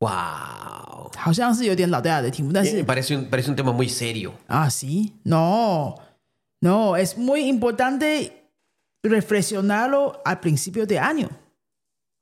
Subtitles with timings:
[0.00, 1.10] Wow.
[1.14, 2.84] parece
[3.24, 4.34] parece un tema muy serio.
[4.46, 5.14] Ah, sí.
[5.24, 5.94] No,
[6.60, 8.42] no, es muy importante
[9.02, 11.30] reflexionarlo al principio de año.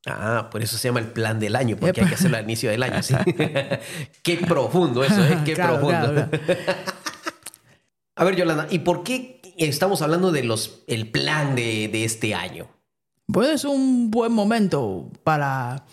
[0.07, 2.69] Ah, por eso se llama el plan del año, porque hay que hacerlo al inicio
[2.69, 3.01] del año.
[3.01, 3.15] ¿sí?
[4.21, 5.39] qué profundo eso, ¿eh?
[5.43, 6.29] Qué profundo.
[8.17, 12.33] A ver, Yolanda, ¿y por qué estamos hablando de los el plan de, de este
[12.35, 12.67] año?
[13.25, 15.83] Pues es un buen momento para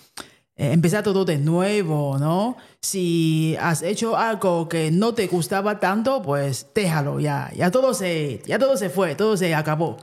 [0.62, 2.57] eh, empezar todo de nuevo, ¿no?
[2.80, 8.43] Si has hecho algo que no te gustaba tanto, pues déjalo ya, ya todo se,
[8.46, 9.96] ya todo se fue, todo se acabó.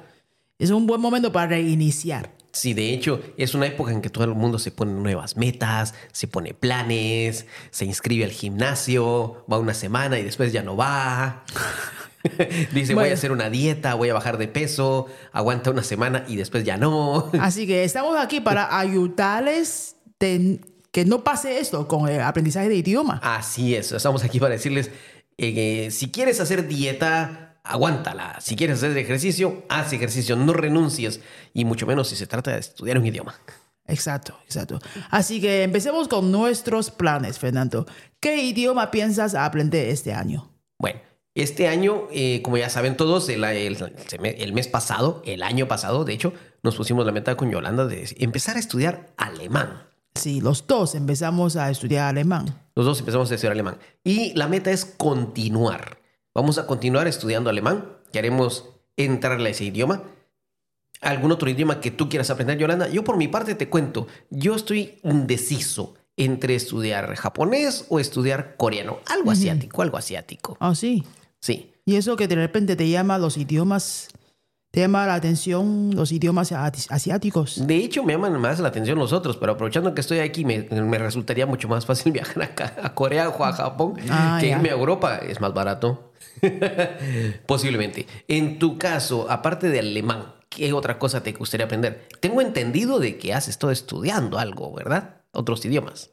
[0.57, 2.31] Es un buen momento para reiniciar.
[2.51, 5.93] Sí, de hecho, es una época en que todo el mundo se pone nuevas metas,
[6.11, 11.45] se pone planes, se inscribe al gimnasio, va una semana y después ya no va.
[12.73, 16.35] Dice, voy a hacer una dieta, voy a bajar de peso, aguanta una semana y
[16.35, 17.31] después ya no.
[17.39, 19.95] Así que estamos aquí para ayudarles
[20.91, 23.19] que no pase esto con el aprendizaje de idioma.
[23.23, 24.91] Así es, estamos aquí para decirles,
[25.37, 28.37] eh, si quieres hacer dieta, aguántala.
[28.41, 31.21] Si quieres hacer ejercicio, haz ejercicio, no renuncies,
[31.53, 33.35] y mucho menos si se trata de estudiar un idioma.
[33.87, 34.79] Exacto, exacto.
[35.09, 37.87] Así que empecemos con nuestros planes, Fernando.
[38.19, 40.51] ¿Qué idioma piensas aprender este año?
[40.77, 40.99] Bueno,
[41.33, 43.39] este año, eh, como ya saben todos, el,
[44.53, 48.57] mes pasado, el año pasado, de hecho, nos pusimos la meta con Yolanda de empezar
[48.57, 49.88] a estudiar alemán.
[50.15, 52.45] Sí, los dos empezamos a estudiar alemán.
[52.75, 53.77] Los dos empezamos a estudiar alemán.
[54.03, 55.99] Y la meta es continuar.
[56.33, 57.97] Vamos a continuar estudiando alemán.
[58.11, 60.03] Queremos entrarle a ese idioma.
[61.01, 62.89] ¿Algún otro idioma que tú quieras aprender, Yolanda?
[62.89, 68.99] Yo por mi parte te cuento, yo estoy indeciso entre estudiar japonés o estudiar coreano.
[69.05, 70.57] Algo asiático, algo asiático.
[70.59, 71.05] Ah, sí.
[71.39, 71.71] Sí.
[71.85, 74.09] Y eso que de repente te llama los idiomas
[74.71, 77.65] tema la atención los idiomas asiáticos.
[77.65, 80.61] De hecho, me llaman más la atención los otros, pero aprovechando que estoy aquí, me,
[80.97, 84.73] resultaría mucho más fácil viajar acá, a Corea o a Japón ah, que irme a
[84.73, 85.17] Europa.
[85.17, 86.13] Es más barato.
[87.45, 88.05] Posiblemente.
[88.27, 92.07] En tu caso, aparte de alemán, ¿qué otra cosa te gustaría aprender?
[92.19, 95.21] Tengo entendido de que has estado estudiando algo, ¿verdad?
[95.31, 96.11] Otros idiomas.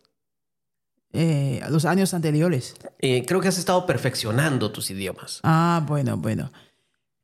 [1.13, 2.75] Eh, los años anteriores.
[2.99, 5.41] Eh, creo que has estado perfeccionando tus idiomas.
[5.45, 6.51] Ah, bueno, bueno.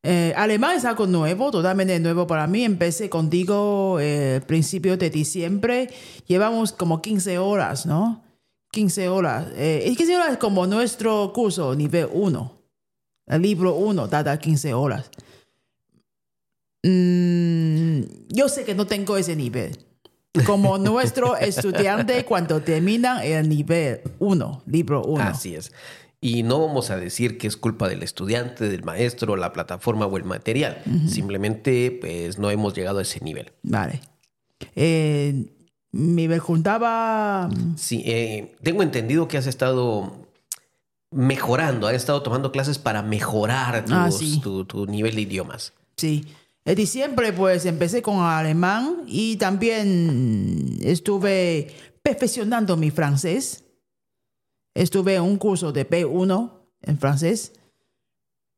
[0.04, 2.64] Eh, además es algo nuevo, totalmente nuevo para mí.
[2.64, 5.90] Empecé contigo eh, principios de diciembre.
[6.26, 8.22] Llevamos como 15 horas, ¿no?
[8.72, 9.46] 15 horas.
[9.54, 12.52] Eh, 15 horas es como nuestro curso nivel 1.
[13.28, 15.08] El libro 1 data 15 horas.
[16.82, 19.78] Mm, yo sé que no tengo ese nivel.
[20.44, 25.22] Como nuestro estudiante cuando termina el nivel 1, libro 1.
[25.22, 25.70] Así es.
[26.24, 30.16] Y no vamos a decir que es culpa del estudiante, del maestro, la plataforma o
[30.16, 30.80] el material.
[31.08, 33.50] Simplemente, pues no hemos llegado a ese nivel.
[33.64, 34.00] Vale.
[34.76, 35.46] Eh,
[35.90, 37.50] me preguntaba...
[37.76, 40.28] Sí, eh, tengo entendido que has estado
[41.10, 44.08] mejorando, has estado tomando clases para mejorar ah,
[44.44, 45.72] tu, nivel de idiomas.
[45.96, 46.24] Sí.
[46.64, 53.61] En diciembre, pues empecé con alemán y también estuve perfeccionando mi francés.
[54.74, 56.50] Estuve en un curso de B1
[56.82, 57.52] en francés,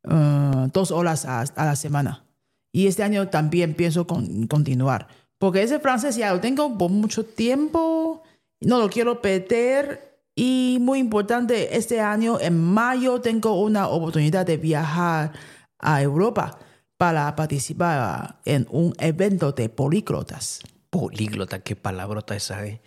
[0.08, 2.24] eh, dos horas a, la semana.
[2.72, 5.08] Y este año también pienso continuar,
[5.38, 8.22] porque ese francés ya lo tengo por mucho tiempo,
[8.60, 10.12] no lo quiero perder.
[10.36, 15.32] Y muy importante, este año en mayo tengo una oportunidad de viajar
[15.78, 16.58] a Europa
[16.96, 20.60] para participar en un evento de políglotas
[21.00, 22.80] políglota, qué palabrota esa, eh.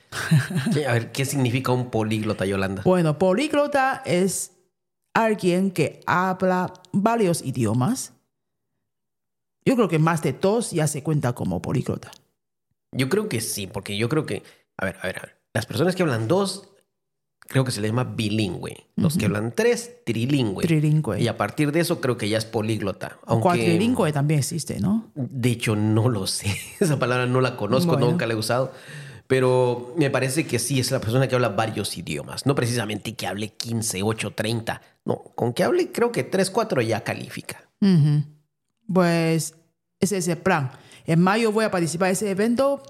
[0.87, 2.83] A ver, ¿qué significa un políglota, Yolanda?
[2.83, 4.53] Bueno, políglota es
[5.13, 8.13] alguien que habla varios idiomas.
[9.65, 12.09] Yo creo que más de dos ya se cuenta como políglota.
[12.95, 14.41] Yo creo que sí, porque yo creo que,
[14.77, 15.37] a ver, a ver, a ver.
[15.53, 16.69] Las personas que hablan dos
[17.47, 18.85] creo que se le llama bilingüe.
[18.95, 20.63] Los que hablan tres, trilingüe.
[20.63, 21.21] Trilingüe.
[21.21, 23.17] Y a partir de eso creo que ya es políglota.
[23.25, 25.09] O también existe, ¿no?
[25.15, 26.55] De hecho, no lo sé.
[26.79, 28.71] Esa palabra no la conozco, nunca la he usado.
[29.27, 32.45] Pero me parece que sí, es la persona que habla varios idiomas.
[32.45, 34.81] No precisamente que hable 15, 8, 30.
[35.05, 37.61] No, con que hable creo que 3, 4 ya califica.
[38.91, 39.55] Pues
[39.99, 40.71] ese es el plan.
[41.05, 42.81] En mayo voy a participar en ese evento,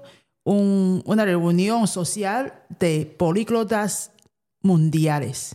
[0.44, 4.12] una reunión social de políglotas
[4.62, 5.54] mundiales.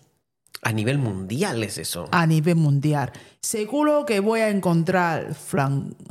[0.61, 2.07] A nivel mundial es eso.
[2.11, 3.11] A nivel mundial.
[3.41, 5.35] Seguro que voy a encontrar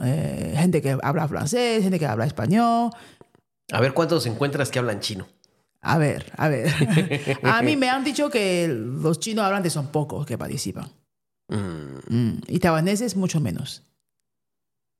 [0.04, 2.90] eh, gente que habla francés, gente que habla español.
[3.70, 5.26] A ver cuántos encuentras que hablan chino.
[5.80, 6.70] A ver, a ver.
[7.42, 10.90] a mí me han dicho que los chinos hablantes son pocos que participan.
[11.48, 12.14] Mm.
[12.14, 12.40] Mm.
[12.48, 13.82] Y tabaneses mucho menos.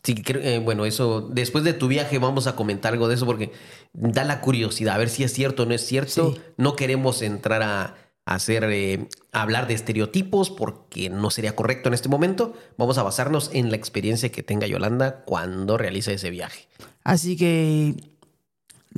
[0.05, 3.53] Sí, eh, bueno, eso, después de tu viaje vamos a comentar algo de eso porque
[3.93, 6.35] da la curiosidad, a ver si es cierto o no es cierto.
[6.57, 7.95] No queremos entrar a,
[8.25, 12.55] hacer, eh, hablar de estereotipos porque no sería correcto en este momento.
[12.79, 16.67] Vamos a basarnos en la experiencia que tenga Yolanda cuando realice ese viaje.
[17.05, 17.95] Así que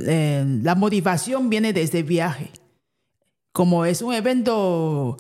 [0.07, 2.51] eh, la motivación viene desde el viaje.
[3.53, 5.19] Como es un evento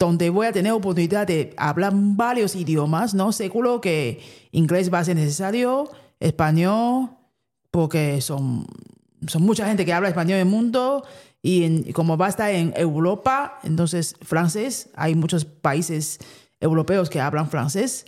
[0.00, 3.32] donde voy a tener oportunidad de hablar varios idiomas, ¿no?
[3.32, 4.18] Seguro que
[4.50, 7.10] inglés va a ser necesario, español,
[7.70, 8.66] porque son,
[9.26, 11.04] son mucha gente que habla español en el mundo
[11.42, 16.18] y como va a estar en Europa, entonces francés, hay muchos países
[16.60, 18.06] europeos que hablan francés.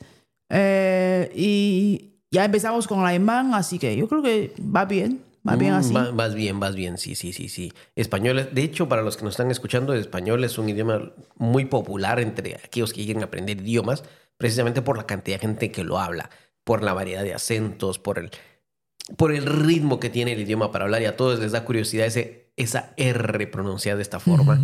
[0.48, 5.20] Eh, y ya empezamos con alemán, así que yo creo que va bien.
[5.42, 5.72] Mm, más bien
[6.14, 7.72] más bien, vas bien, sí, sí, sí, sí.
[7.96, 12.20] Español, de hecho, para los que nos están escuchando, español es un idioma muy popular
[12.20, 14.04] entre aquellos que quieren aprender idiomas,
[14.38, 16.30] precisamente por la cantidad de gente que lo habla,
[16.64, 18.30] por la variedad de acentos, por el,
[19.16, 22.06] por el ritmo que tiene el idioma para hablar y a todos les da curiosidad
[22.06, 24.60] ese, esa R pronunciada de esta forma.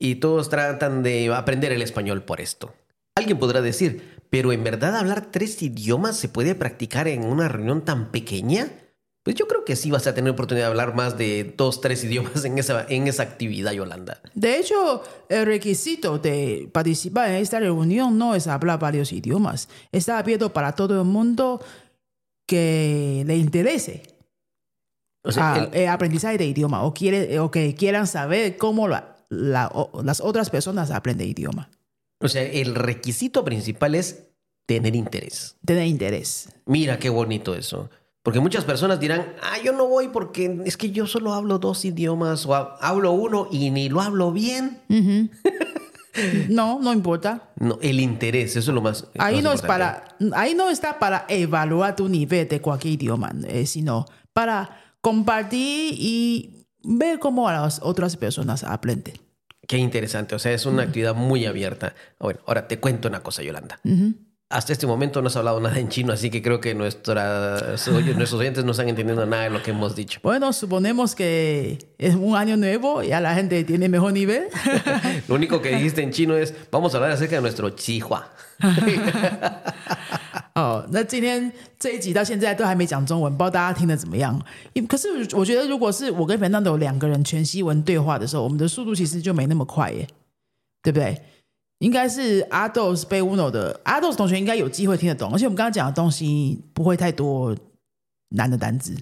[0.00, 2.74] Y todos tratan de aprender el español por esto.
[3.16, 7.84] Alguien podrá decir, pero en verdad hablar tres idiomas se puede practicar en una reunión
[7.84, 8.70] tan pequeña.
[9.22, 12.02] Pues yo creo que sí vas a tener oportunidad de hablar más de dos, tres
[12.04, 14.18] idiomas en esa, en esa actividad, Yolanda.
[14.34, 19.68] De hecho, el requisito de participar en esta reunión no es hablar varios idiomas.
[19.92, 21.62] Está abierto para todo el mundo
[22.46, 24.02] que le interese
[25.28, 30.20] sea, ah, el, eh, aprendizaje de idioma o, quiere, o que quieran saber cómo las
[30.22, 31.68] otras personas aprenden idioma.
[32.22, 34.28] O sea, el requisito principal es
[34.66, 35.56] tener interés.
[35.62, 36.48] Tener interés.
[36.64, 37.90] Mira qué bonito eso.
[38.22, 41.84] Porque muchas personas dirán, ah, yo no voy porque es que yo solo hablo dos
[41.86, 44.80] idiomas o hablo uno y ni lo hablo bien.
[46.50, 47.50] no, no importa.
[47.56, 49.06] No, el interés, eso es lo más.
[49.18, 53.64] Ahí no es para, ahí no está para evaluar tu nivel de cualquier idioma, eh,
[53.64, 59.14] sino para compartir y ver cómo las otras personas aprenden.
[59.66, 61.94] Qué interesante, o sea, es una actividad muy abierta.
[62.18, 63.78] Bueno, ahora te cuento una cosa, Yolanda.
[64.52, 68.64] Hasta este momento no has hablado nada en chino, así que creo que nuestros oyentes
[68.64, 70.18] no están entendiendo nada de lo que hemos dicho.
[70.24, 74.48] Bueno, suponemos que es un año nuevo, y a la gente tiene mejor nivel.
[75.28, 78.28] lo único que dijiste en chino es, vamos a hablar acerca de nuestro chihua.
[80.56, 84.36] 哦，那今天这一集到现在都还没讲中文，不知道大家听的怎么样？
[84.88, 85.06] 可是
[85.36, 86.76] 我觉得，如果是我跟 Fernando
[91.80, 97.56] 应该是阿豆是被 u n o 的阿豆同学，应该有机会听得懂，而且我们刚刚讲的东西不会太多
[98.30, 98.94] 难的单词。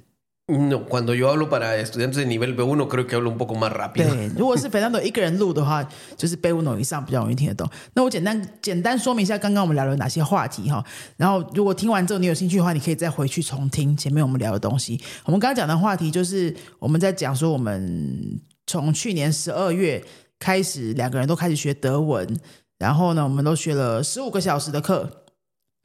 [0.89, 4.09] cuando yo hablo para estudiantes de nivel B creo que hablo un poco más rápido。
[4.09, 5.87] 对，如果是非常多一个人录的话，
[6.17, 7.69] 就是 b u n 以上比较容易听得懂。
[7.95, 10.83] 那我简单简单说明一下刚刚我们聊了哪些话题哈，
[11.17, 14.99] 然后如果听完之后你有兴趣的话，你可以再回去重听前面我们聊的东西。
[15.25, 20.03] 我们刚刚讲的话题就是我们在讲说我们从去年十二月
[20.39, 22.39] 开始，两个人都开始学德文。
[22.79, 25.11] 然后呢，我们都学了十五个小时的课，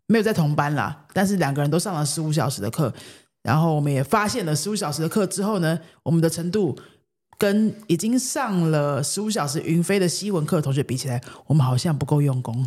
[0.07, 1.05] 没有在同班啦。
[1.11, 2.93] 但是两个人都上了十五小时的课，
[3.41, 6.77] 然后我们也发现了十五小时的课之后呢，我们的程度
[7.39, 12.65] 跟已经上了十五小时云飞的西文课同学比起来，我们好像不够用功。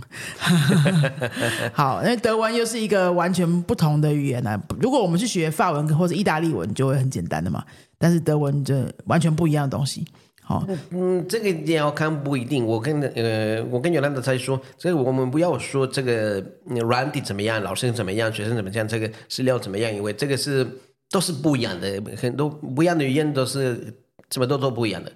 [1.73, 4.61] 好，那德文又是一个完全不同的语言呢。
[4.80, 7.64] 如果我们去学法文或者意大利文，就会很简单的嘛。
[7.97, 10.04] 但是德文就完全不一样的东西。
[10.49, 12.65] 好，嗯，这个也要看，不一定。
[12.65, 20.65] 我跟呃，我跟原来的老说，所以我们不要说这个软的怎么样，老师怎么样，学生怎么样，这个资料怎么样，因为这个是
[21.11, 23.93] 都是不一样的，很多不一样的语言都是
[24.31, 25.11] 什么都都不一样的。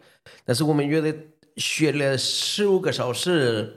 [0.45, 1.17] 但是我们约的
[1.59, 3.73] 学了十五个小时，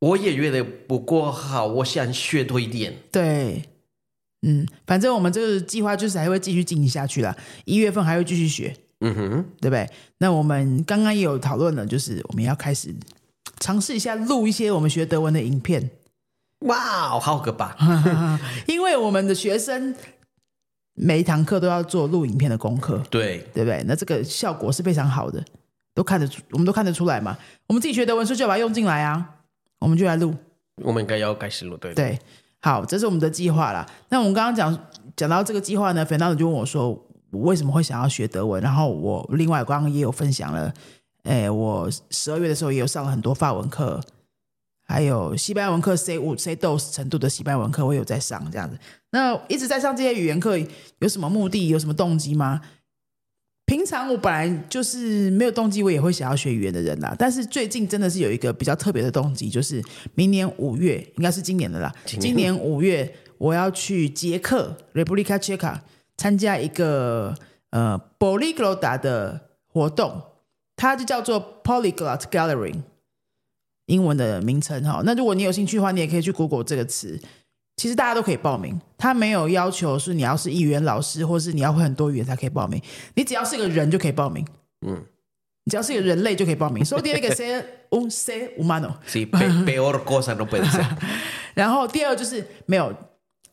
[0.00, 2.94] 我也觉得不过好，我想学多一点。
[3.10, 3.62] 对，
[4.46, 8.76] 嗯，反正我们这个计划就是还会继续进行下去了，一月份还会继续学。
[9.00, 9.30] 嗯哼，
[9.60, 9.88] 对不对？
[10.18, 12.94] 那我们刚刚也有讨论了，就是我们要开始
[13.58, 15.90] 尝试一下录一些我们学德文的影片。
[16.66, 17.76] 哇，好个吧！
[18.68, 19.94] 因为我们的学生
[20.94, 23.82] 每一堂课都要做录影片的功课，对，对不对？
[23.86, 25.42] 那这个效果是非常好的，
[25.94, 27.36] 都看得出，我们都看得出来嘛。
[27.68, 29.36] 我们自己学德文，就就把用进来啊，
[29.78, 30.34] 我们就来录。
[30.82, 32.18] 我们应该要开始录，对对。
[32.62, 33.86] 好，这是我们的计划了。
[34.10, 34.78] 那我们刚刚讲
[35.16, 37.06] 讲到这个计划呢，肥娜就问我说。
[37.30, 38.60] 我为什么会想要学德文？
[38.62, 40.72] 然后我另外刚刚也有分享了，
[41.22, 44.00] 哎，我十二月的时候也有上了很多法文课，
[44.86, 48.76] 还有西班牙文课，C 五 C dos 程度的西班牙文课我有在上这样子。
[49.10, 50.58] 那一直在上这些语言课，
[50.98, 51.68] 有什么目的？
[51.68, 52.60] 有什么动机吗？
[53.66, 57.14] 平常我本来就是没有动机，我也会想要学语言的人啦。
[57.16, 59.80] 但是最近真的是有一个比较特别的动机，就是
[60.16, 65.80] 明年五月应该是今年的啦，今年五月我要去捷克，Republika c e
[66.20, 67.34] 参加一个
[67.70, 69.40] 呃 polyglot 的
[69.72, 70.20] 活动，
[70.76, 72.74] 它就叫做 polyglot g a l l e r y
[73.86, 75.00] 英文的名称哈。
[75.06, 77.18] 那如果你有兴趣的话，你也可以去 Google 这个词。
[77.78, 82.78] 其实大家都可以报名，它没有要求说你要是语言老师，或是你要会很多语言才可以报名。
[83.14, 84.44] 你只要是个人就可以报名，
[84.86, 85.02] 嗯，
[85.64, 86.84] 你只要是个人类就可以报名。
[86.84, 87.46] 所以第一个说
[87.92, 90.98] ，un ser humano，p e o r cosa no p e s r
[91.54, 92.94] 然后第二就是没有，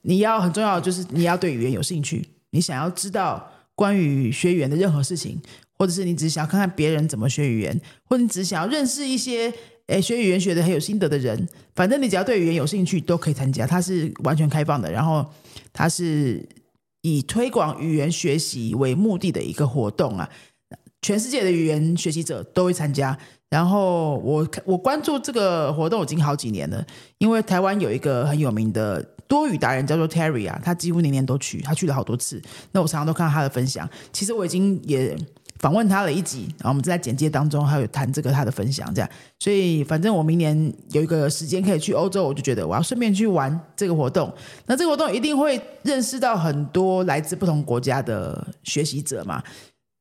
[0.02, 2.28] 你要很重要的就是你要对语言有兴趣。
[2.52, 5.40] 你想要知道关于学语言的任何事情，
[5.74, 9.54] 或者是你只是想要看看别人怎么学语言，或你只是想要认识一些
[9.88, 15.26] 诶学语言学的很有心得的人，反正你只要对语言有兴趣都可以参加，它是完全开放的，然后
[15.74, 16.48] 它是
[17.02, 20.28] 以推广语言学习为目的的一个活动啊，
[21.02, 23.18] 全世界的语言学习者都会参加。
[23.50, 26.84] 然后我我关注这个活动已经好几年了，
[27.18, 32.42] 因为台湾有一个很有名的多语达人叫做 Terry 啊，他几乎年年都去，他去了好多次。
[32.72, 33.90] 那我常常都看到他的分享。
[34.12, 35.18] 其实我已经也
[35.60, 39.10] 访问他了一集，然后我们在简介当中还有谈这个他的分享，这样。
[39.40, 44.32] 所以反正我明年有一个时间可以去欧洲，我就觉得我要顺便去玩这个活动。
[44.66, 49.42] 那这个活动一定会认识到很多来自不同国家的学习者嘛。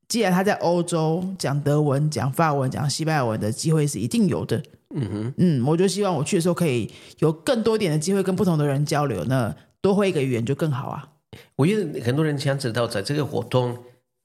[0.08, 4.62] 既然他在欧洲讲德文、讲法文、讲西班牙文的机会是一定有的，
[4.94, 11.08] 嗯哼，嗯，我就希望我去的时候可以有更多点的机会跟不同的人交流，那多会一个语言就更好啊。
[11.56, 13.76] 我觉得很多人想知道在这个活动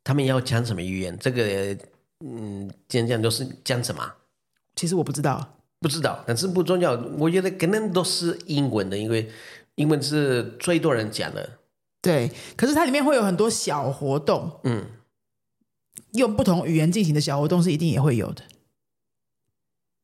[0.04, 1.46] 他们要讲什么语言，这个
[2.26, 4.04] 嗯，今天讲都是讲什么？
[4.76, 6.92] 其实我不知道，不知道，但是不重要。
[7.18, 9.28] 我觉得可能都是英文的，因为
[9.76, 11.50] 英文是最多人讲的。
[12.04, 14.86] 对，可是它里面会有很多小活动，嗯。
[16.14, 18.44] 用不同语言进行的小活动是一定也会有的。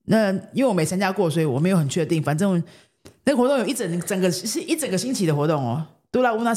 [0.06, 2.22] 那因为我没参加过，所以我没有很确定。
[2.24, 2.62] 反正
[3.26, 5.86] 那个活动有一整整个是一整个星期的活动哦。
[6.14, 6.52] 拉乌纳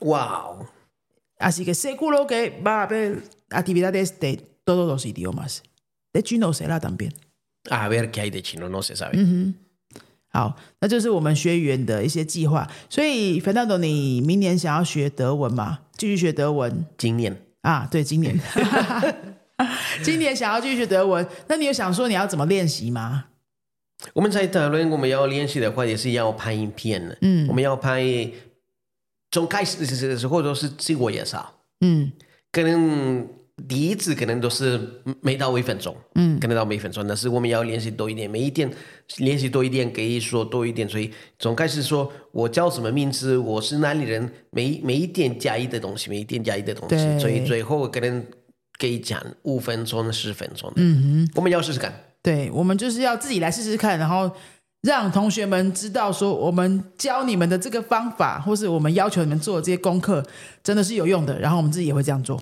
[0.00, 0.66] 哇哦，
[1.38, 3.14] 啊，是一个塞古罗给巴贝
[3.50, 4.34] 阿提维达德斯得
[4.64, 5.60] 多多多西迪奥马斯。
[6.12, 7.08] 那军头谁在当兵？
[7.70, 9.08] 啊，别看这些人都不傻。
[9.12, 10.00] 嗯哼，
[10.30, 12.68] 好，那就是我们学语言的一些计划。
[12.90, 15.78] 所以，Fernando，你明年想要学德文吗？
[15.96, 17.45] 继续学德文，今年。
[17.66, 18.38] 啊，对，今年，
[20.00, 23.24] 今年想要继续德文，那你有想说你要怎么练习吗？
[24.12, 28.06] 我们在德文我们要练习的话，也是一拍影片的，嗯，我们要拍
[29.32, 32.12] 从开始的时候，或者是自我介绍，嗯，
[32.52, 33.28] 可能
[33.68, 34.78] 第一次可能都是
[35.22, 38.70] 没到五分钟，嗯，可能到没一分钟，但是我们要练习多一点，每一天
[39.16, 48.22] 练习多一点，可以说多一点，所以总开始说我叫什么名字，我是哪里人，每每一点加一的东西，每一点加一的东西，所以最后可能
[48.78, 51.92] 可以讲五分钟、十分钟嗯哼，我们要试试看。
[52.22, 54.30] 对，我们就是要自己来试试看，然后
[54.82, 60.22] 让同学们知道说，我们教你们的这个方法，或是我们要求你们做的这些功课，
[60.62, 61.38] 真的是有用的。
[61.40, 62.38] 然后我们自己也会这样做。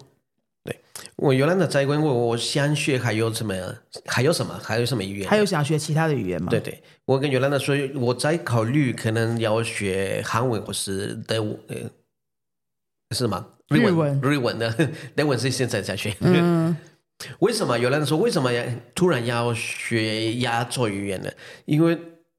[0.64, 0.76] 对
[1.16, 3.54] 我原来的在宾问我想学还有什么？
[4.06, 4.58] 还有什么？
[4.62, 5.28] 还有什么语言？
[5.28, 6.48] 还有想学其他的语言吗？
[6.50, 11.36] 对对，我跟原来的说我在考虑可能要学韩文或是德
[11.68, 11.76] 呃
[13.14, 13.46] 是吗？
[13.68, 16.14] 日文日文的 德文是现在在学。
[16.20, 16.74] 嗯，
[17.40, 18.50] 为什么原来说为什么
[18.94, 21.30] 突然要学亚洲语言呢？
[21.66, 21.96] 因为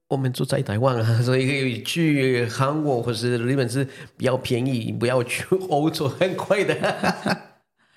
[0.08, 3.84] 我们住在台湾啊， 所以去韩国或是日本是
[4.16, 6.76] 比较便宜，不要去欧洲很贵的。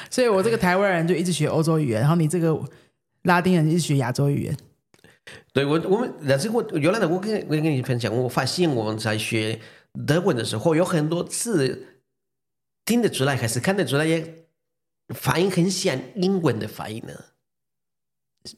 [0.10, 2.60] 所以，我这个台湾人就一直学欧洲语言，然后你这个
[3.24, 4.58] 拉丁人一直学亚洲语言。
[5.54, 9.60] 对我，我们但次我原来的我跟我跟你分享，我发现我们在学
[10.08, 12.00] 德文的时候，有很多次
[12.86, 14.46] 听得出来，还是看得出来，也
[15.13, 17.13] 发音很像英文的发音呢。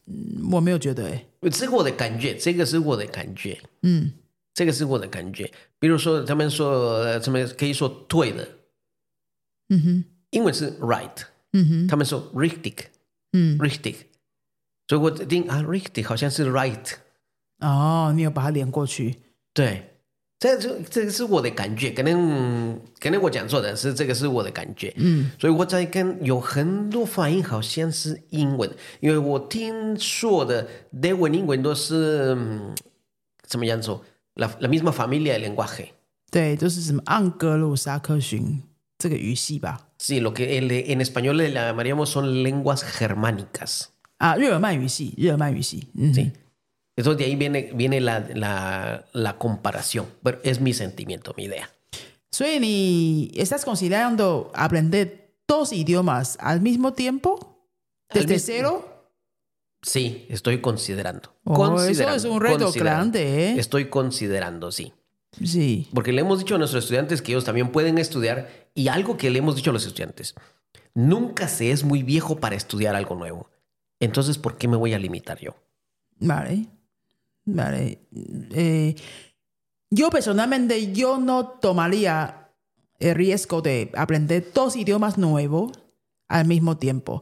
[0.06, 1.12] 嗯，我没有觉得，
[1.52, 4.14] 这个我的感觉，这个是我的感觉，嗯，
[4.54, 5.52] 这个是我的感觉。
[5.80, 8.48] 比如说，他们说什么可以说对的，
[9.70, 11.24] 嗯哼，英文是 right。
[11.54, 12.86] 哼，他们说 “rictic”，
[13.34, 13.96] 嗯，“rictic”，
[14.88, 16.94] 所以我听啊，“rictic” 好像是 “right”。
[17.60, 19.14] 哦，你有把它连过去？
[19.54, 19.84] 对，
[20.40, 24.92] 这这这个是我的感觉，可能可能我讲错的是这个是我的感觉。
[24.98, 28.70] 嗯，所以我在跟有很多反应，好像是英文，
[29.02, 30.68] 因为我听说的
[31.02, 32.36] 德文、英文都是
[33.44, 33.90] 怎么样子
[34.36, 35.90] ？“la la misma familia lenguaje”，
[36.32, 38.64] 对，就是什么盎格鲁撒克逊。
[39.98, 43.94] Sí, lo que en español le llamaríamos son lenguas germánicas.
[44.20, 45.16] Ah, yo Sí.
[46.98, 50.08] Entonces de ahí viene, la, comparación.
[50.24, 51.70] Pero es mi sentimiento, mi idea.
[52.62, 57.60] y estás considerando aprender dos idiomas al mismo tiempo
[58.14, 58.88] desde cero.
[59.84, 61.34] Sí, estoy considerando.
[61.44, 63.48] Oh, eso es un reto grande.
[63.48, 63.56] ¿eh?
[63.60, 64.94] Estoy considerando, sí.
[65.44, 65.88] Sí.
[65.94, 69.30] Porque le hemos dicho a nuestros estudiantes que ellos también pueden estudiar y algo que
[69.30, 70.36] le hemos dicho a los estudiantes,
[70.94, 73.50] nunca se es muy viejo para estudiar algo nuevo.
[74.00, 75.56] Entonces, ¿por qué me voy a limitar yo?
[76.20, 76.68] Vale,
[77.46, 78.02] vale.
[78.54, 78.96] Eh,
[79.90, 82.50] yo personalmente, yo no tomaría
[83.00, 85.72] el riesgo de aprender dos idiomas nuevos
[86.30, 87.22] al mismo tiempo.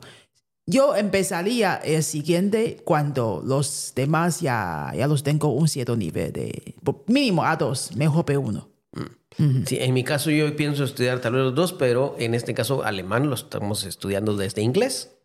[0.67, 6.75] Yo empezaría el siguiente cuando los demás ya, ya los tengo un cierto nivel de
[7.07, 8.68] mínimo A2, mejor P1
[9.37, 13.29] en mi caso yo pienso estudiar tal vez los dos, pero en este caso alemán
[13.29, 15.15] lo estamos estudiando desde inglés.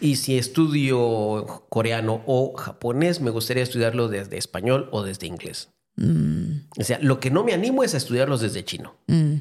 [0.00, 5.70] Y si estudio coreano o japonés, me gustaría estudiarlo desde español o desde inglés.
[5.96, 6.52] Mm.
[6.78, 8.94] O sea, lo que no me animo es a estudiarlos desde chino.
[9.08, 9.38] Mm.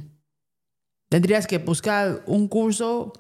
[1.10, 3.14] Tendrías que buscar un curso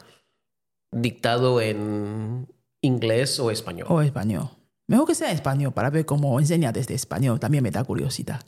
[0.91, 2.47] dictado en
[2.81, 3.85] inglés o español.
[3.89, 4.49] O español.
[4.87, 7.39] Mejor que sea español para ver cómo enseña desde español.
[7.39, 8.39] También me da curiosidad.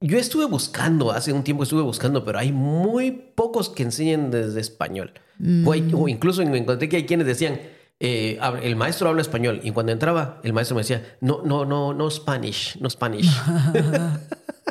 [0.00, 4.60] Yo estuve buscando, hace un tiempo estuve buscando, pero hay muy pocos que enseñen desde
[4.60, 5.12] español.
[5.40, 5.40] O,
[5.74, 6.08] mm.
[6.08, 7.58] incluso encontré que hay quienes decían,
[7.98, 9.60] eh, el maestro habla español.
[9.64, 13.26] Y cuando entraba, el maestro me decía, no, no, no, no Spanish, no Spanish.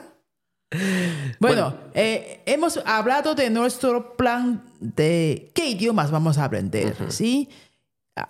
[1.40, 7.50] bueno, eh, hemos hablado de nuestro plan de qué idiomas vamos a aprender, ¿sí?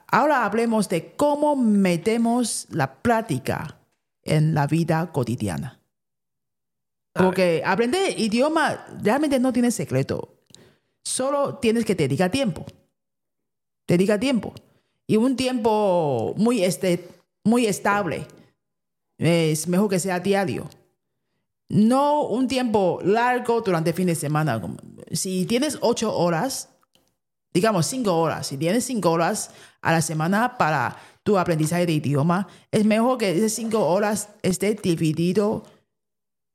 [0.07, 3.75] Ahora hablemos de cómo metemos la práctica
[4.23, 5.79] en la vida cotidiana.
[7.15, 10.35] Porque aprender idioma realmente no tiene secreto.
[11.01, 12.65] Solo tienes que dedicar tiempo.
[13.87, 14.53] diga tiempo.
[15.07, 17.07] Y un tiempo muy, este,
[17.45, 18.27] muy estable.
[19.17, 20.69] Es mejor que sea diario.
[21.69, 24.61] No un tiempo largo durante el fin de semana.
[25.13, 26.67] Si tienes ocho horas,
[27.53, 29.51] digamos cinco horas, si tienes cinco horas
[29.81, 34.73] a la semana para tu aprendizaje de idioma, es mejor que esas cinco horas esté
[34.75, 35.63] dividido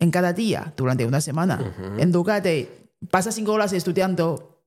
[0.01, 2.01] en cada día durante una semana, uh -huh.
[2.03, 2.67] en lugar de
[3.11, 4.59] pasar cinco horas estudiando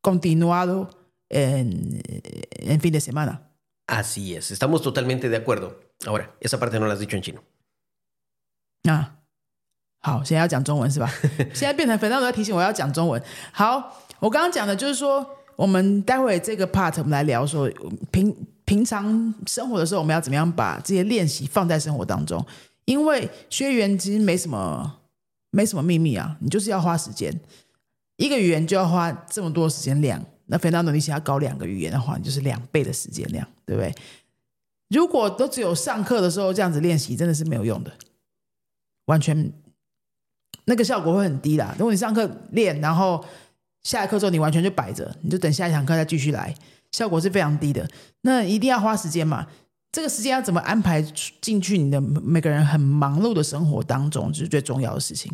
[0.00, 0.88] continuado
[1.28, 3.42] en, en fin de semana.
[3.86, 5.78] Así es, estamos totalmente de acuerdo.
[6.06, 7.42] Ahora, esa parte no la has dicho en chino.
[8.88, 9.12] Ah.
[10.02, 11.10] 好，现在要讲中文是吧？
[11.52, 12.14] 现在变成 part
[16.98, 17.68] 我们来聊说，
[18.12, 18.32] 平
[18.64, 22.44] 平常生活的时候，我们要怎么样把这些练习放在生活当中。
[22.86, 25.00] 因为学语言其实没什么，
[25.50, 27.32] 没什么秘密啊，你就是要花时间，
[28.16, 30.24] 一个语言就要花这么多时间量。
[30.48, 33.92] 那非常努力想要搞两个语言的话，你就是两倍的时间量，对不对？
[34.90, 37.92] 如果都只有上课的时候这样子练习，真的是没有用的，
[39.06, 39.52] 完全
[40.66, 41.74] 那个效果会很低的。
[41.76, 43.24] 如果你上课练，然后
[43.82, 46.54] 下一课之后你完全就摆着，你就等下一堂课再继续来，
[46.92, 47.88] 效果是非常低的。
[48.20, 49.44] 那一定要花时间嘛。
[49.96, 51.00] 这个时间要怎么安排
[51.40, 55.32] 进去你的每个人很忙碌的生活当中，这是最重要的事情。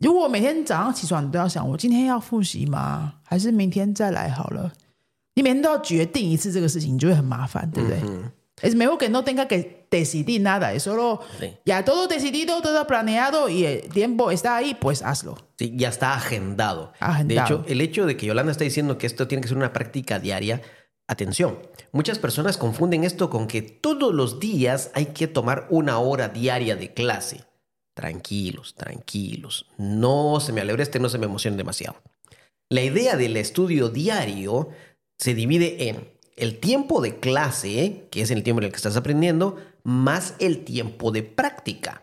[0.00, 3.12] 如果每天早上起床你都要想，我今天要复习吗？
[3.22, 4.72] 还是明天再来好了？
[5.36, 8.00] 你每天都要决定一次这个事情，你就会很麻烦，对不对
[8.68, 11.20] ？Es muy importante que decidida eso lo
[11.64, 15.36] ya todo decidido, todo planeado y el tiempo está ahí, pues hazlo.
[15.76, 16.92] Ya está agendado.
[17.24, 19.72] De hecho, el hecho de que Yolanda está diciendo que esto tiene que ser una
[19.72, 20.60] práctica diaria.
[21.08, 21.58] Atención,
[21.90, 26.76] muchas personas confunden esto con que todos los días hay que tomar una hora diaria
[26.76, 27.44] de clase.
[27.94, 31.96] Tranquilos, tranquilos, no se me alegre este, no se me emocione demasiado.
[32.70, 34.68] La idea del estudio diario
[35.18, 38.96] se divide en el tiempo de clase, que es el tiempo en el que estás
[38.96, 42.02] aprendiendo, más el tiempo de práctica.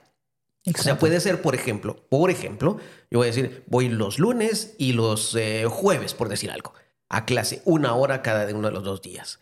[0.68, 2.78] O sea, puede ser, por ejemplo, por ejemplo,
[3.10, 6.74] yo voy a decir, voy los lunes y los eh, jueves, por decir algo
[7.10, 9.40] a clase una hora cada uno de los dos días.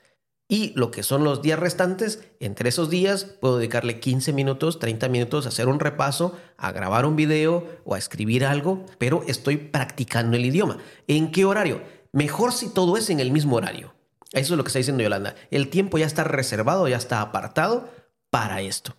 [0.49, 5.09] Y lo que son los días restantes, entre esos días puedo dedicarle 15 minutos, 30
[5.09, 9.57] minutos a hacer un repaso, a grabar un video o a escribir algo, pero estoy
[9.57, 10.77] practicando el idioma.
[11.07, 11.81] ¿En qué horario?
[12.13, 13.93] Mejor si todo es en el mismo horario.
[14.31, 15.35] Eso es lo que está diciendo Yolanda.
[15.51, 17.89] El tiempo ya está reservado, ya está apartado
[18.29, 18.95] para esto.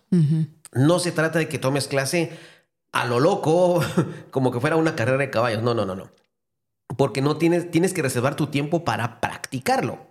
[0.73, 2.31] No se trata de que tomes clase
[2.91, 3.81] a lo loco,
[4.29, 5.63] como que fuera una carrera de caballos.
[5.63, 6.11] No, no, no, no
[6.97, 10.07] porque no tienes, tienes que reservar tu tiempo para practicarlo.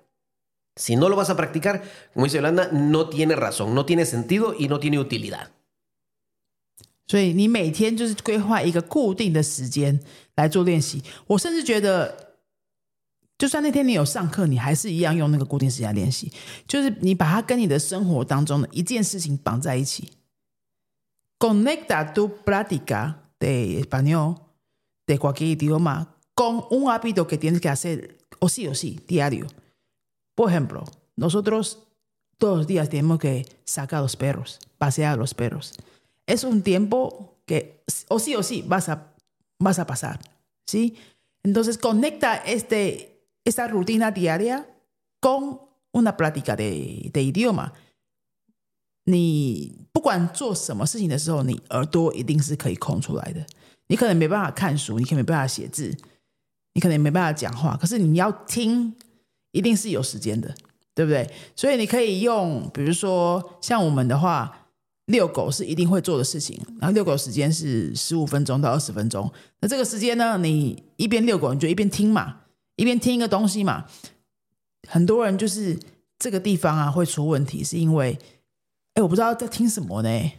[0.76, 1.82] Si no lo vas a practicar,
[2.14, 5.50] como dice Yolanda, no tiene razón, no tiene sentido y no tiene utilidad.
[7.10, 9.98] 所以你每天就是规划一个固定的时间
[10.36, 11.02] 来做练习。
[11.26, 12.34] 我甚至觉得，
[13.38, 16.30] 就算那天你有上课，你还是一样用那个固定时间练习。
[16.66, 20.12] 就是你把它跟你的生活当中的一件事情绑在一起。
[21.38, 24.36] Conecta tu práctica de español
[25.06, 29.48] de cualquier idioma con un hábito que tienes que hacer, o sí o sí, diario.
[30.36, 30.84] Por ejemplo,
[31.16, 31.82] nosotros
[32.38, 35.72] todos los días tenemos que sacar los perros, pasear a los perros.
[36.28, 39.12] Es un tiempo que, o sí o sí, vas a,
[39.58, 40.20] vas a pasar,
[40.64, 40.94] ¿sí?
[41.42, 44.64] Entonces, conecta este, esta rutina diaria
[45.20, 45.60] con
[45.98, 47.72] una plática de, idioma.
[56.78, 58.94] 你可能没办法讲话，可是你要听，
[59.50, 60.54] 一定是有时间的，
[60.94, 61.28] 对不对？
[61.56, 64.68] 所以你可以用，比如说像我们的话，
[65.06, 66.56] 遛狗是一定会做的事情。
[66.80, 69.28] 然后遛狗时间是十五分钟到二十分钟。
[69.58, 72.42] 那这个时间呢，你一边遛狗你就一边听嘛，
[72.76, 73.84] 一边听一个东西嘛。
[74.88, 75.76] 很多人就是
[76.16, 78.16] 这个地方啊会出问题，是因为，
[78.94, 80.32] 哎，我不知道在听什么呢？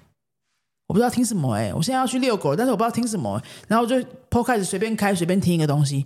[0.87, 1.53] 我不知道听什么？
[1.55, 6.05] 哎，我现在要去遛狗，但是我不知道听什么，然后就 p 开始随便开随便听一个东西。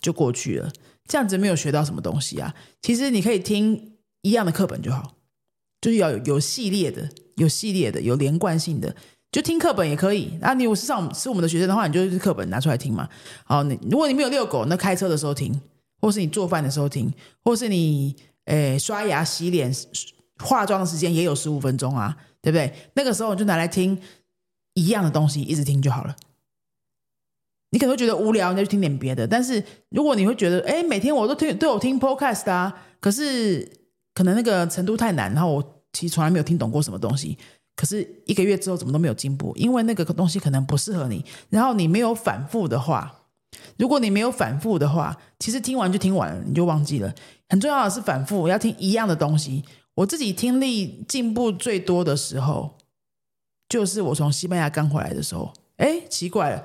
[0.00, 0.70] 就过去了，
[1.06, 2.54] 这样子没有学到什么东西啊。
[2.80, 5.14] 其实你可以听一样的课本就好，
[5.80, 8.94] 就是要有有系列的、有系列的、有连贯性的，
[9.32, 10.30] 就听课本也可以。
[10.40, 13.08] 那你我是上是我们的学生的话，你就课本拿出来听嘛。
[13.44, 15.58] 好，如果你没有遛狗，那开车的时候听，
[16.00, 18.14] 或是你做饭的时候听，或是你
[18.46, 19.72] 诶刷牙、洗脸、
[20.42, 22.72] 化妆的时间也有十五分钟啊，对不对？
[22.94, 23.98] 那个时候你就拿来听
[24.74, 26.14] 一样的东西，一直听就好了。
[27.70, 29.26] 你可能会觉得无聊，你再去听点别的。
[29.26, 32.72] 但是如果你会觉得，哎，每天我都听，都有听 podcast 啊。
[33.00, 33.70] 可是
[34.14, 37.36] 可能那个程度太难，然后我其实从来没有听懂过什么东西。
[37.76, 41.24] 可是一个月之后怎么都没有进步，因为那个东西可能不适合你。
[41.50, 43.14] 然后你没有反复的话，
[43.76, 47.14] 如果你没有反复的话，其实听完就听完了，你就忘记了。
[47.50, 49.62] 很重要的是反复要听一样的东西。
[49.94, 52.76] 我自己听力进步最多的时候，
[53.68, 55.52] 就是我从西班牙刚回来的时候。
[55.76, 56.64] 哎，奇怪了。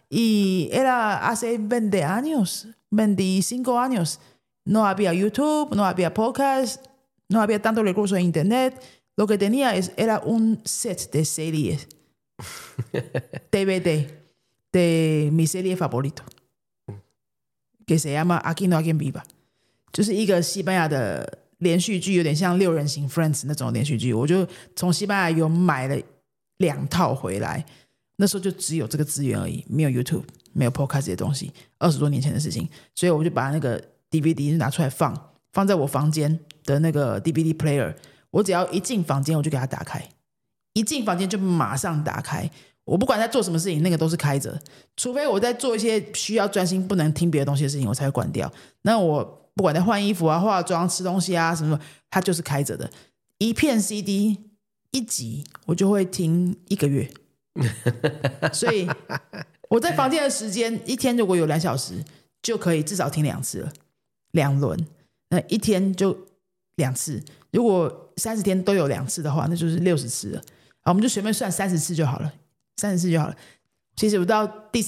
[0.13, 4.19] Y era hace 20 años, 25 años.
[4.65, 6.85] No había YouTube, no había podcast,
[7.29, 8.83] no había tanto recurso de Internet.
[9.15, 11.87] Lo que tenía es, era un set de series.
[13.51, 14.11] DVD
[14.73, 16.23] de mi serie favorito
[17.85, 19.23] que se llama Aquí no hay quien viva.
[19.93, 24.13] 就是一个西班牙的连续剧，有点像六人行 Friends 那种连续剧。
[24.13, 26.01] 我就从西班牙有买了
[26.57, 27.65] 两套回来。
[28.21, 30.21] 那时候就只有这个资源而已，没有 YouTube，
[30.53, 32.69] 没有 Podcast 这些东西，二十多年前的事情。
[32.93, 35.11] 所以我就把那个 DVD 拿出来放，
[35.53, 37.95] 放在我房间的那个 DVD player。
[38.29, 40.07] 我只要一进房间，我就给它打开，
[40.73, 42.47] 一进房间就马上打开。
[42.85, 44.59] 我不管在做什么事情，那个都是开着，
[44.95, 48.51] 除非我在做一些需要专心不能听别的东西的事情，我才会关掉。
[48.83, 51.81] 那我不管在换衣服啊、化妆、吃东西啊什么什么，
[52.11, 52.87] 它就是开着的。
[53.39, 54.37] 一片 CD
[54.91, 57.09] 一集，我就会听一个月。
[58.53, 58.87] 所以
[59.69, 61.95] 我在房间的时间一天如果有两小时，
[62.41, 63.71] 就可以至少听两次了，
[64.31, 64.77] 两轮。
[65.29, 66.17] 那一天就
[66.75, 70.39] 两次，如果三十天都有两次的话，那就是六十次了。
[70.81, 72.33] 啊，我们就随便算三十次就好了，
[72.77, 73.35] 三十次就好了。
[73.95, 74.85] 其实我到第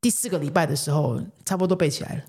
[0.00, 2.22] 第四个礼拜的时候，差不多都背起来了，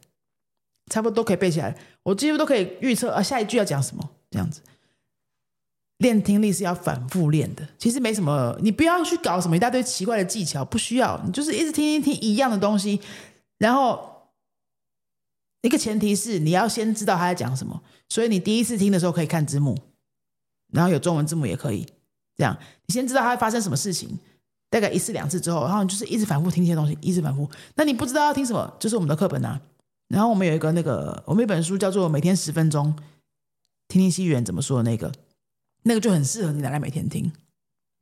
[0.89, 1.75] 差不多都可以背起来了。
[2.03, 4.61] 我几乎都可以预测啊，下一句要讲什么这样子。
[5.99, 12.99] 练听力是要反复练的，其实没什么，你不要去搞什么一大堆奇怪的技巧，不需要，你就是一直听一听一样的东西。
[13.57, 14.27] 然后
[15.63, 19.75] 一个前提是你要先知道他在讲什么，所以你第一次听的时候可以看字幕，
[20.71, 21.83] 然后有中文字幕也可以
[22.35, 22.55] 这样。
[22.85, 24.19] 你先知道它发生什么事情，
[24.69, 27.49] 大概一次两次之后，然后你就是一直反复听一些东西，一直反复。
[27.73, 29.59] 那你不知道要听什么，就是我们的课本啊。
[30.09, 32.95] 然后我们有一个那个，我们一本书叫做《每天十分钟
[33.87, 35.11] 听听西元怎么说》的那个。
[35.83, 37.31] 那个就很适合你拿来每天听，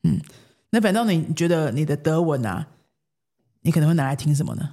[0.03, 0.19] 嗯，
[0.71, 2.67] 那反正你觉得你的德文啊，
[3.61, 4.69] 你可能会拿来听什么呢？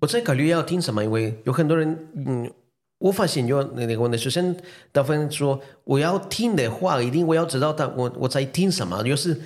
[0.00, 2.52] 我在考虑要听什么，因为有很多人，嗯，
[2.98, 4.54] 我发现有那个学生，
[4.92, 9.40] 部分说我要听的话，一定我要知道他我我在听什么，就是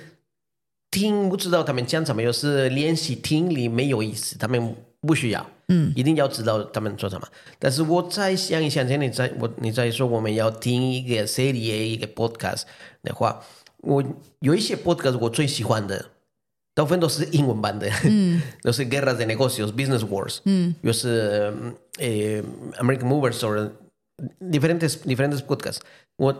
[0.89, 4.75] 听不知道他们讲什么，就是练习听力没有意思，他们。
[5.07, 7.25] 不需要，嗯，一定要知道他们做什么。
[7.57, 12.63] 但是我再想一想，你在我你在说我们要听一个 CDA 一个 podcast
[13.01, 13.41] 的话，
[13.77, 14.03] 我
[14.41, 16.05] 有一些 podcast 我最喜欢的，
[16.75, 21.51] 大部分都是英文版的，嗯，都是 Guerras de Negocios Business Wars，嗯，又是
[21.99, 22.07] 呃
[22.81, 23.71] American Movers or
[24.41, 25.79] diferentes diferentes podcasts，
[26.17, 26.35] 我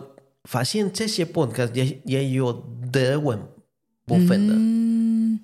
[0.48, 2.52] 发现这些 podcast 也也有
[2.92, 3.38] 德文
[4.04, 5.40] 部分的，嗯、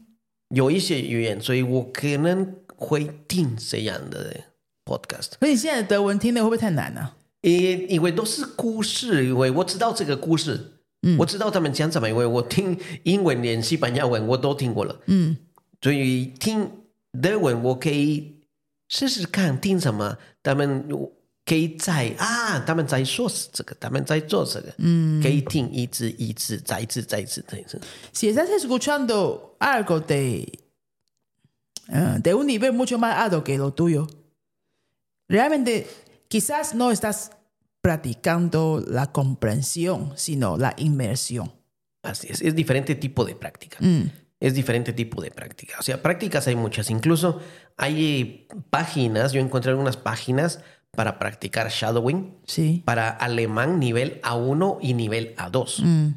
[0.54, 2.54] 有一些语言，所以我可能。
[2.84, 4.36] 会听这样的
[4.84, 7.10] podcast，所以现在德文听的会不会太难呢？
[7.40, 10.72] 因因为都是故事，因为我知道这个故事，
[11.06, 15.36] 嗯，我知道他们讲什么，因为我听英文连西班牙文我都听过了，嗯，
[15.80, 16.70] 所以听
[17.20, 18.34] 德文我可以
[18.88, 20.86] 试试看听什么，他们
[21.46, 27.78] 可以在啊，他们在说这个，他们在做这个，嗯，可以听一次一次再一次再一次，一次。
[28.12, 30.48] 现在才是 t á s escuchando algo de
[31.88, 34.06] Ah, de un nivel mucho más alto que lo tuyo.
[35.28, 35.86] Realmente,
[36.28, 37.32] quizás no estás
[37.80, 41.52] practicando la comprensión, sino la inmersión.
[42.02, 43.78] Así es, es diferente tipo de práctica.
[43.80, 44.10] Mm.
[44.40, 45.76] Es diferente tipo de práctica.
[45.78, 46.90] O sea, prácticas hay muchas.
[46.90, 47.40] Incluso
[47.76, 52.82] hay eh, páginas, yo encontré algunas páginas para practicar shadowing sí.
[52.84, 55.82] para alemán nivel A1 y nivel A2.
[55.82, 56.14] Mm.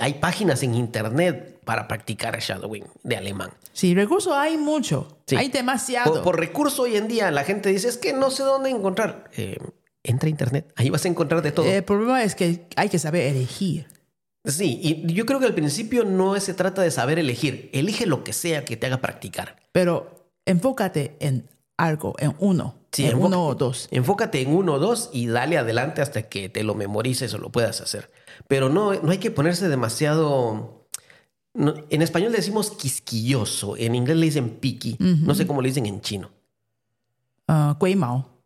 [0.00, 3.50] Hay páginas en internet para practicar shadowing de alemán.
[3.72, 6.22] Sí, recursos hay mucho, hay demasiado.
[6.22, 9.30] Por, recurso hoy en día la gente dice, es que no sé dónde encontrar.
[9.36, 9.56] Eh,
[10.02, 11.66] entra a internet, ahí vas a encontrar de todo.
[11.66, 13.86] Eh, el problema es que hay que saber elegir.
[14.44, 18.24] Sí, y yo creo que al principio no se trata de saber elegir, elige lo
[18.24, 19.56] que sea que te haga practicar.
[19.70, 22.74] Pero enfócate en algo, en uno.
[22.90, 23.88] Sí, en uno o dos.
[23.90, 27.48] Enfócate en uno o dos y dale adelante hasta que te lo memorices o lo
[27.50, 28.10] puedas hacer.
[28.48, 30.81] Pero no, no hay que ponerse demasiado
[31.54, 35.84] en español le decimos quisquilloso, en inglés le dicen piqui, no sé cómo le dicen
[35.86, 36.30] en chino.
[37.48, 38.42] Uh, no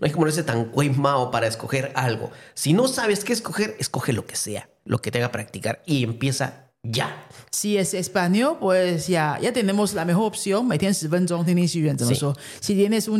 [0.00, 2.30] hay como ese tan mao para escoger algo.
[2.54, 6.04] Si no sabes qué escoger, escoge lo que sea, lo que te haga practicar y
[6.04, 7.26] empieza ya.
[7.50, 11.24] Si es español, pues ya, ya tenemos la mejor opción, si tienes un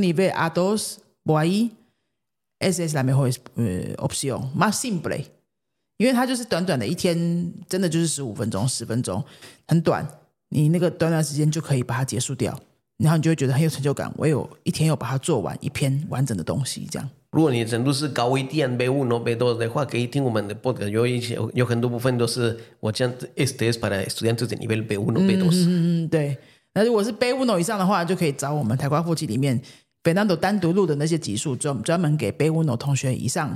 [0.01, 1.77] nivel A2 voy ahí,
[2.61, 5.38] esa es la mejor eh, opción, más simple.
[5.99, 9.23] 因为它就是短短的一天，真的就是十五分钟、十分钟，
[9.67, 10.07] 很短。
[10.49, 12.59] 你那个短短时间就可以把它结束掉，
[12.99, 14.11] 然后你就会觉得很有成就感。
[14.17, 17.11] 我有一天要把它做完一篇完整的东西，这样。
[17.33, 25.49] 如果你的程度是高一点，贝五诺贝多的话，可以听我们的播客，有一些有很多部分都是我这样 estas para estudiantes nivel 贝五诺贝多。
[25.49, 26.35] 嗯嗯嗯，对。
[26.75, 29.65] 那如果是贝五诺以上的话，就可以找我们台瓜副机里面 f n
[30.05, 33.55] 贝纳多单独录的那些集数，专专门给贝五诺同学以上。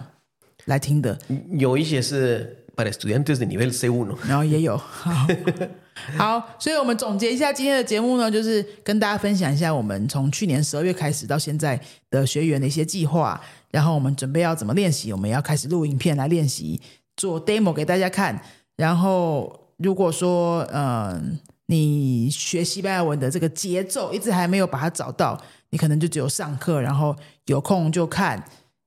[0.67, 1.19] 来听的，
[1.51, 3.89] 有一些是 Para estudiantes de nivel C
[4.29, 4.77] 然后也有，
[6.17, 11.79] 好，所以我们总结一下今天的节目呢，就是跟大家分享一下我们从去年十二月开始到现在
[12.11, 13.39] 的学员的一些计划，
[13.71, 16.81] 然后我们准备要怎么练习，我们要开始录影片来练习
[17.17, 18.41] 做 demo 给大家看，
[18.77, 25.39] 然后如果说嗯你学西班牙文的这个节奏一直还没有把它找到，
[25.71, 27.15] 你可能就只有上课，然后
[27.47, 28.43] 有空就看。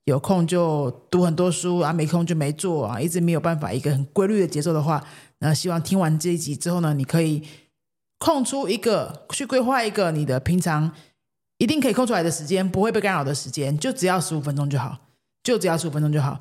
[0.06, 5.04] 有空就读很多书啊，没空就没做啊，一直没有办法一个很规律的节奏的话，
[5.40, 7.42] 那希望听完这一集之后呢，你可以
[8.20, 10.92] 空出一个去规划一个你的平常
[11.58, 14.96] 一定可以空出来的时间，不会被干扰的时间，就只要十五分钟就好，
[15.44, 16.40] 就只要十五分钟就好，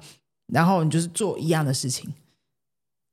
[0.53, 2.13] 然后你就是做一样的事情，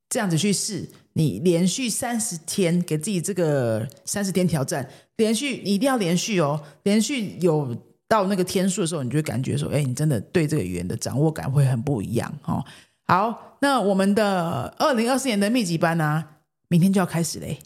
[0.10, 7.82] 这样子去试，你连续三十天给自己这个三十天挑战，连续你一定要连续哦，连续有。
[8.12, 12.62] 到那个天数的时候，你就感觉说，哎，你真的对这个语言的掌握感会很不一样哦。
[13.08, 16.22] 好，那我们的二零二四年的密集班呢，
[16.68, 17.58] 明天就要开始嘞，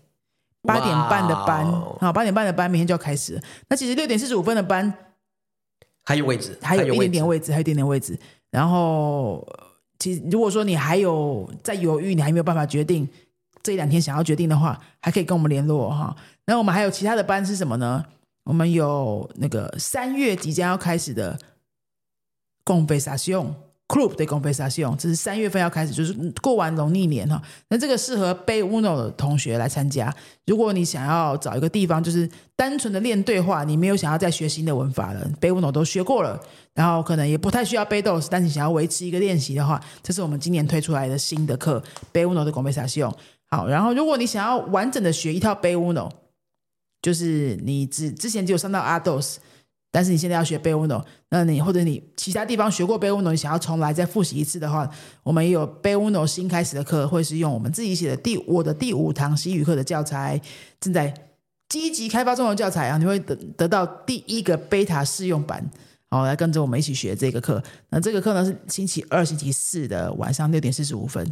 [0.61, 1.65] 八点半的班
[1.99, 3.41] 啊，八点半的班明天就要开始。
[3.69, 4.93] 那其实六点四十五分的班
[6.03, 8.15] 还有位置，还有一点点位置，还有一点点位置。
[8.51, 9.43] 然后，
[9.97, 13.09] 其实如果说你还有在犹豫，你还没有办法决定
[13.63, 16.15] 这两天想要决定的话，还可以跟我们联络哈。
[16.45, 18.05] 那我们还有其他的班是什么呢？
[18.45, 21.37] 我们有那个三月即将要开始的
[22.63, 23.53] 公费实习用
[23.87, 27.41] ，group 的公费实习用，只是三月份要开始，就是过完农历年哈。
[27.69, 30.13] 那这个适合背 uno 的同学来参加。
[30.45, 36.39] 如果你想要找一个地方，就是单纯的练对话，你没有想要再学新的文法了，背 uno 都学过了，
[36.75, 43.11] 然后可能也不太需要背 dos，但你想要维持一个练习的话，这是我们今年推出来的新的课，背 uno 的公费实习用。
[43.49, 46.07] 好，然后如果你想要完整的学一套背 uno。
[47.05, 49.39] 就是你之之前只有上到阿德斯，
[49.91, 54.89] 但是你现在要学贝乌诺，那你或者你其他地方学过贝乌诺，你想要重来再复习一次的话，
[55.21, 60.41] 我们也有贝乌诺新开始的课，会是用我们自己写的第我的第五堂西语课的教材，
[60.79, 61.13] 正在
[61.69, 65.63] 积极开发中文教材啊，你会得得到第一个贝塔试用版，
[66.09, 71.31] 好来跟着我们一起学这个课，那这个课呢是星期二、星期四的晚上六点四十五分。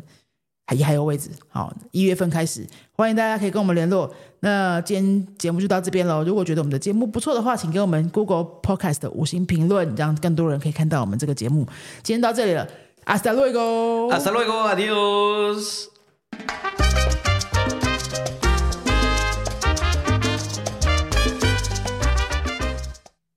[0.65, 4.09] 还还有位置，好，一月份开始，欢迎大家可以跟我们联络。
[4.39, 6.23] 那今天节目就到这边喽。
[6.23, 11.65] 如果觉得我们的节目不错的话，请给我们 Google Podcast 的五星评论，让更多人可以看到我们这个节目。
[12.01, 12.65] 今天到这里了
[13.05, 14.09] ，¡Así luego!
[14.13, 14.63] ¡Así luego!
[14.73, 15.89] ¡Adiós!